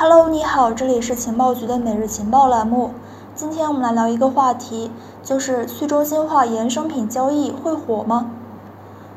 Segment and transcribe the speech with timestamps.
[0.00, 2.92] Hello，你好，这里是情报局的每日情报栏目。
[3.34, 4.92] 今天我们来聊一个话题，
[5.24, 8.30] 就是去中心化衍生品交易会火吗？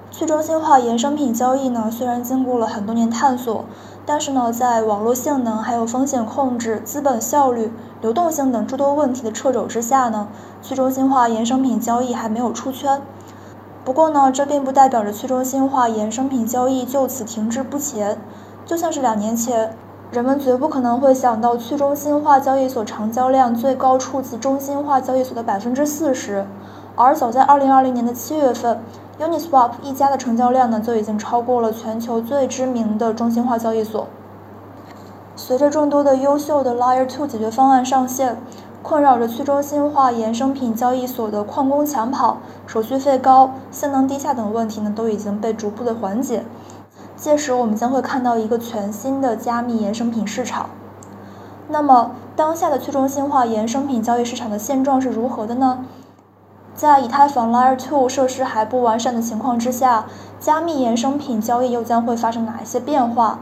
[0.10, 3.64] 去中心化衍生品交易呢，虽然经过了很多年探索，
[4.08, 7.72] 但是呢，在网络性能、还有风险控制、资本效率、
[8.02, 10.30] 流动性等诸多问题的掣肘之下呢，
[10.64, 13.00] 去中心化衍生品交易还没有出圈。
[13.86, 18.18] 不过呢，这并不代表着去中心化衍生品交易就此停滞不前。
[18.66, 19.76] 就像是两年前，
[20.12, 26.46] 人们绝不可能会想到去中心化交易所成交量最高触及中心化交易所的百分之四十，
[26.98, 28.82] 而早在二零二零年的七月份
[29.18, 34.06] ，Uniswap 一家的成交量呢就已经超过了全球最知名的中心化交易所。
[35.38, 38.38] 随着众多的优秀的 Layer 2解决方案上线。
[38.84, 46.44] 困扰着去中心化衍生品交易所的矿工抢跑、手续费高、性能低下等问题呢，都已经被逐步的缓解。
[47.22, 50.72] 届时，我们将会看到一个全新的加密衍生品市场。
[51.70, 55.86] 那么，当下的去中心化衍生品交易市场的现状是如何的呢？
[56.74, 60.06] 在以太坊 Layer 2设施还不完善的情况之下，
[60.40, 63.38] 加密衍生品交易又将会发生哪一些变化？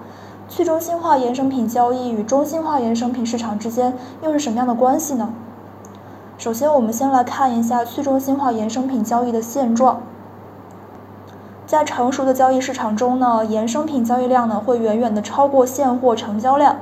[0.49, 5.30] 去中心化衍生品交易与中心化衍生品市场之间又是什么样的关系呢？
[6.38, 10.02] 首先，我们先来看一下去中心化衍生品交易的现状。
[11.70, 16.78] 在成熟的交易市场中呢，衍生品交易量呢会远远的超过现货成交量。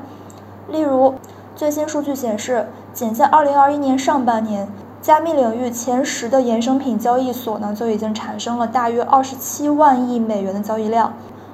[0.69, 1.15] 例如，
[1.57, 4.65] 最新数据显示，仅在2021年上半年，
[5.01, 11.11] 加密领域前十的衍生品交易所呢就已经产生了大约27万亿美元的交易量。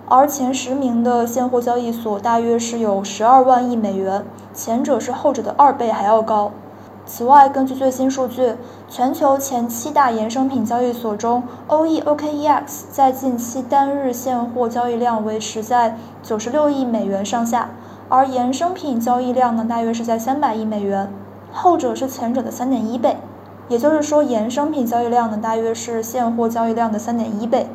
[0.08, 6.52] 而前十名的现货交易所大约是有十二万亿美元，前者是后者的二倍还要高。
[7.06, 8.54] 此外，根据最新数据，
[8.88, 17.72] 全球前七大衍生品交易所中，OE-OKEX 在近期单日现货交易量维持在九十六亿美元上下，
[18.08, 21.12] 而衍生品交易量呢，大约是在三百亿美元，
[21.52, 23.18] 后者是前者的三点一倍。
[23.68, 27.68] 也就是说，衍生品交易量呢，大约是现货交易量的三点一倍。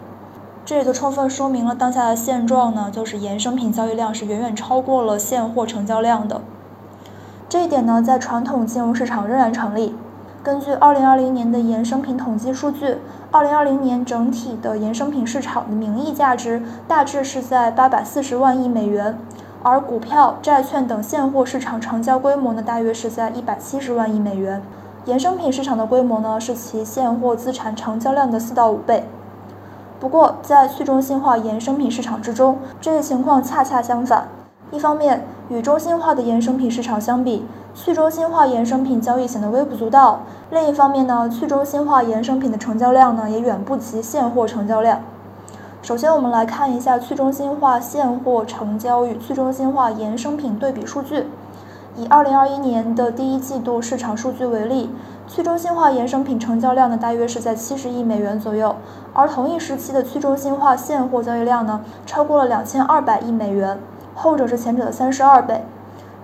[0.64, 6.40] 这也就充分说明了当下的现状呢，就是衍生品交易量是远远超过了现货成交量的。
[7.48, 9.96] 这一点呢，在传统金融市场仍然成立。
[10.42, 12.98] 根据2020年的衍生品统计数据
[13.32, 19.18] ，2020年整体的衍生品市场的名义价值大致是在840万亿美元，
[19.62, 24.60] 而股票、债券等现货市场成交规模呢，大约是在170万亿美元。
[25.06, 29.08] 衍生品市场的规模呢，是其现货资产成交量的四到五倍。
[29.98, 34.28] 不过，在去中心化衍生品市场之中，这一情况恰恰相反。
[34.70, 40.20] 一方面，与中心化的衍生品市场相比，去中心化衍生品交易显得微不足道；
[40.50, 45.00] 另一方面呢，去中心化衍生品的成交量呢，也远不及现货成交量。
[45.80, 51.26] 首先，我们来看一下去中心化现货成交与去中心化衍生品对比数据。
[51.96, 54.90] 以2021年的第一季度市场数据为例。
[55.26, 58.74] 去中心化衍生品成交量呢，大约是在七十亿美元左右，
[59.12, 63.78] 而同一时期的去中心化现货交易量呢，超过了两千二百亿美元，
[64.18, 65.64] 后者是前者的三十二倍。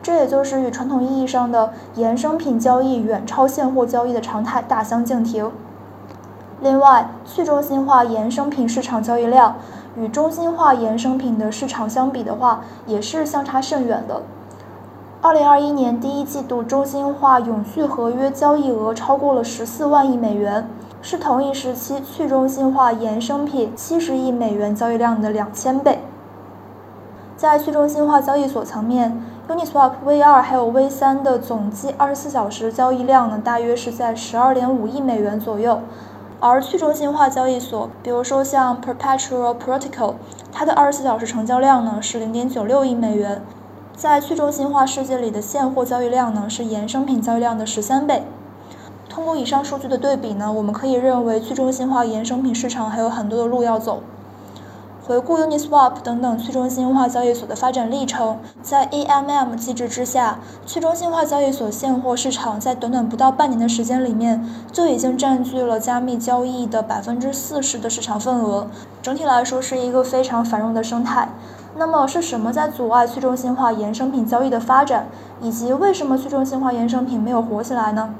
[0.02, 5.50] 这也就是与传统意义上的衍生品交易远超现货交易的常态大相径庭。
[6.60, 9.56] 另外，去中心化衍生品市场交易量
[9.96, 14.22] 与中心化衍生品的市场相比的话，也是相差甚远的。
[15.22, 20.68] 二零二一年第一季度中心化永续合约交易额超过了十四万亿美元，
[21.00, 26.00] 是同一时期去中心化衍生品七十亿美元交易量的两千倍。
[27.36, 35.80] 在去中心化交易所层面，Uniswap V 二还有 V 三的总计二十四小时交易量呢，大约是在十二点五亿美元左右。
[36.38, 40.14] 而去中心化交易所，比如说像 Perpetual Protocol，
[40.52, 43.42] 它的二十四小时成交量呢是零点九六亿美元。
[43.96, 48.22] 在去中心化世界里的现货交易量呢，是衍生品交易量的十三倍。
[49.08, 54.02] 通过以上数据的对比呢，我们可以认为去中心化衍生品市场还有很多的路要走。
[55.06, 64.42] 回顾 Uniswap 等等去中心化交易所的发展历程，在 AMM 机制之下，去中心化交易所现货市场在短短不到半年的时间里面，
[64.72, 68.66] 就已经占据了加密交易的百分之四十的市场份额。
[69.02, 71.28] 整体来说，是一个非常繁荣的生态。
[71.76, 75.08] 那么是什么在阻碍去中心化衍生品交易的发展，
[75.42, 78.14] 以及为什么去中心化衍生品没有火起来呢？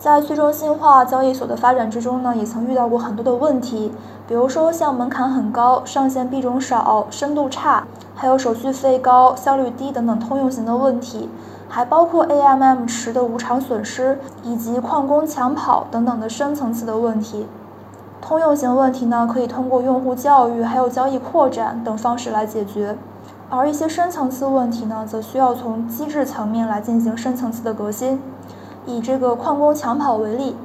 [0.00, 3.92] 在去中心化交易所的发展之中呢，也曾遇到过很多的问题，
[4.26, 11.28] 比如说像门槛很高、上线币种少、深度差，还有手续费高、效率低等等通用型的问题，
[11.68, 17.46] 还包括 AMM 池的无偿损失以及矿工抢跑等等的深层次的问题。
[18.22, 22.96] 通用型问题呢，可以通过用户教育、还有交易扩展等方式来解决。
[23.50, 28.18] 而一些深层次问题呢，则需要从机制层面来进行深层次的革新。
[28.90, 30.56] 以这个矿工抢跑为例，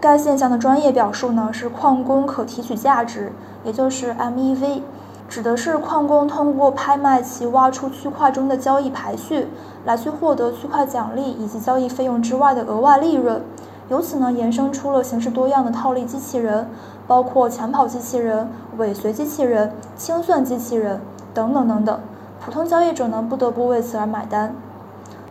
[0.00, 3.32] 该现象的专业表述呢是矿工可提取价值，
[3.64, 4.82] 也就是 MEV，
[5.28, 9.48] 指的是矿工通过拍卖其挖出区块中的交易排序，
[9.84, 13.42] 来去获得区块奖励以及交易费用之外的额外利润。
[13.88, 16.68] 由此呢，衍生出了形式多样的套利机器人，
[17.06, 21.00] 包括抢跑机器人、尾随机器人、清算机器人
[21.32, 21.98] 等等等等。
[22.38, 24.54] 普通交易者呢，不得不为此而买单。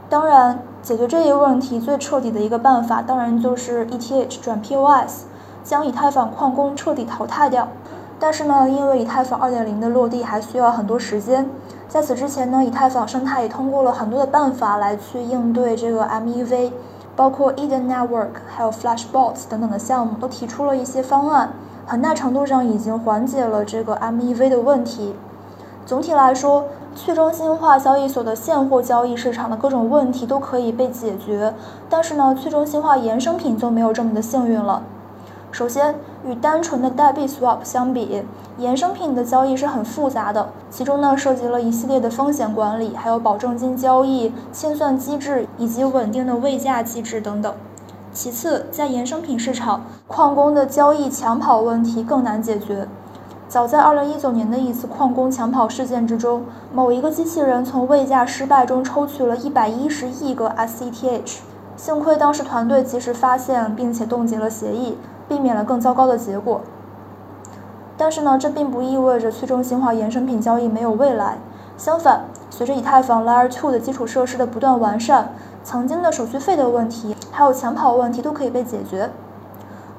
[0.09, 5.25] 当然，解决这一问题最彻底的一个办法，当然就是 ETH 转 POS，
[5.65, 7.67] 将以太坊矿工彻底淘汰掉。
[8.17, 11.49] 但是呢，因为以太坊2.0的落地还需要很多时间，
[11.89, 16.71] 在此之前呢，以太坊生态也通过了很多的办法来去应对这个 MEV，
[17.15, 21.49] 包括 Eden Network 还有 Flashbots 等等的项目，都提出了一些方案，
[21.85, 25.13] 很大程度上已经缓解了这个 MEV 的问题。
[25.87, 31.53] 总体来说，去中心化交易所的现货交易市场的各种问题都可以被解决，
[31.89, 34.83] 但是呢，去中心化衍生品就没有这么的幸运了。
[35.49, 35.95] 首先，
[36.25, 38.21] 与单纯的代币 swap 相比，
[38.59, 47.53] 衍生品的交易是很复杂的，其中呢涉及了一系列的风险管理，还有保证金交易、清算机制以及稳定的位价机制等等。
[48.11, 52.89] 其次，在衍生品市场，矿工的交易抢跑问题更难解决。
[53.49, 61.37] 早在2019年的一次矿工抢跑事件之中，某一个机器人从位价失败中抽取了110亿个 SETH，
[61.77, 64.97] 幸亏当时团队及时发现并且冻结了协议，
[65.29, 66.59] 避免了更糟糕的结果。
[67.95, 71.37] 但是呢，这并不意味着去中心化衍生品交易没有未来。
[71.77, 75.29] 相反，随着以太坊 Layer 2的基础设施的不断完善，
[75.63, 79.09] 曾经的手续费的问题还有抢跑问题都可以被解决。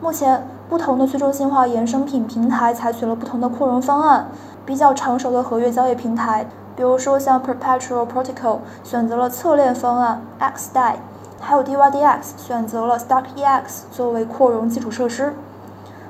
[0.01, 0.43] 目前。
[0.69, 4.29] 不同的去中心化衍生品平台采取了不同的扩容方案。
[4.67, 6.45] 比较成熟的合约交易平台，
[6.77, 10.97] 比如说像 Perpetual Protocol 选择了侧链方案 XDAI，
[11.41, 15.33] 还有 DYDX 选择了 StarkEX 作为扩容基础设施。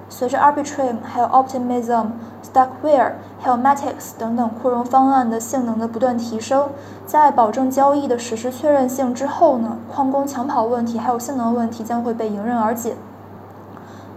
[0.09, 2.07] 随着 Arbitrum、还有 Optimism、
[2.43, 6.71] StackWare、还有 Matic 等等扩容方案的性能的不断提升，
[7.07, 12.97] 在保证交易的实时确认性之后呢，矿工抢跑问题还有性能问题将会被迎刃而解。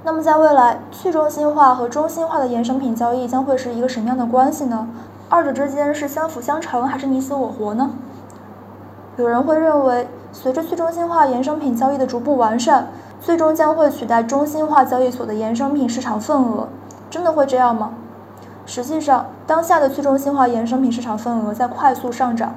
[0.04, 4.88] 那么在未来，去中心化和中心化的衍生品交易将会是一个什么样的关系呢？
[5.30, 7.92] 二者之间是相辅相成，还是你死我活呢？
[9.18, 12.88] 有人会认为，随着去中心化衍生品交易的逐步完善，
[13.20, 16.68] 最终将会取代中心化交易所的衍生品市场份额。
[17.12, 17.92] 真的会这样吗？
[18.66, 22.56] 实际上，当下的去中心化衍生品市场份额在快速上涨。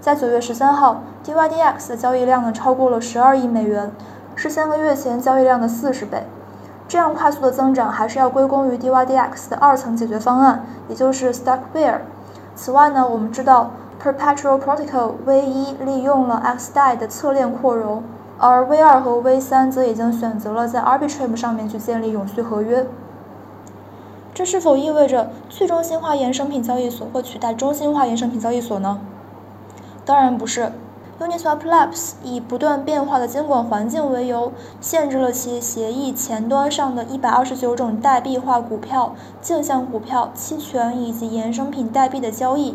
[0.00, 3.90] 在九月十三号，DYDX 的交易量呢超过了十二亿美元，
[4.36, 6.24] 是三个月前交易量的四十倍。
[6.86, 12.00] 这样快速的增长还是要归功于 DYDX 的二层解决方案，也就是 StackWare。
[12.54, 13.70] 此外呢，我们知道
[14.02, 18.02] Perpetual Protocol V1 利用了 XDAI 的侧链扩容，
[18.38, 22.86] 而 V2 和 V3 则已经选择了在 Arbitrum 上面去建立永续合约。
[24.34, 28.98] 这是否意味着去中心化衍生品交易所会取代中心化衍生品交易所呢？
[30.04, 30.70] 当然不是。
[31.20, 34.50] Uniswap Labs 以不断变化的监管环境为由，
[34.80, 42.74] 限制了其协议前端上的一百二十九种代币化股票、镜像股票、期权以及衍生品代币的交易。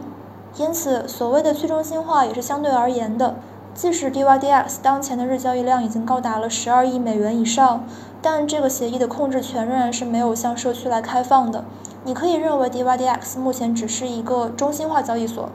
[0.56, 3.36] 因此，所谓的去中心化也是相对而言的。
[3.74, 7.84] 即使 DYDX 当前的日交易量已经高达了十二亿美元以上，
[8.22, 11.66] 但这个协议的控制权仍然是没有向社区来开放的。
[12.06, 15.50] 你可以认为 DYDX 目前只是一个中心化交易所。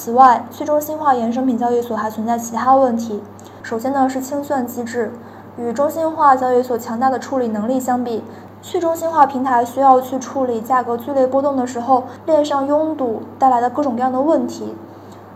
[0.00, 3.20] 此外，去中心化衍生品交易所还存在其他问题。
[3.64, 5.10] 首先呢是清算机制，
[5.56, 8.22] 与中心化交易所强大的处理能力相比，
[8.62, 14.72] 去中心化平台需要去处理价格剧烈波动的时候链上拥堵带来的各种各样的问题。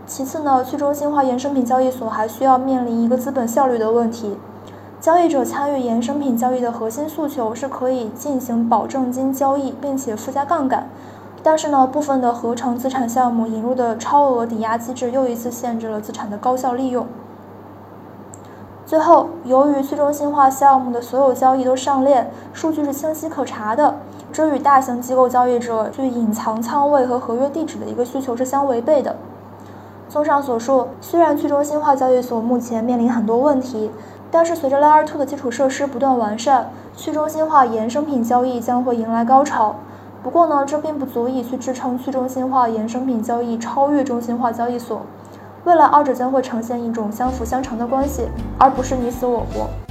[0.07, 4.37] 其次呢，去中心化衍生品交易所还需要面临一个资本效率的问题。
[5.01, 10.87] 交易者参与衍生品交易的核心诉求是可以进行保证金交易，并且附加杠杆。
[11.43, 17.05] 但是呢，部分的合成资产项目引入的超额抵押机制又一次限制了资产的高效利用。
[18.85, 23.95] 最后，由于去中心化项目的所有交易都上链，数据是清晰可查的，
[24.31, 29.15] 这与大型机构交易者去隐藏仓位和合约地址的一个需求是相违背的。
[30.07, 33.91] 综上所述，虽然去中心化交易所目前面临很多问题，
[34.29, 39.75] 但是随着 Layer 2的基础设施不断完善，去中心化衍生品交易将会迎来高潮。
[40.23, 45.01] 不过呢，这并不足以去支撑去中心化衍生品交易超越中心化交易所。
[45.65, 49.82] 未来二者将会呈现一种相辅相成的关系，而不是你死我活。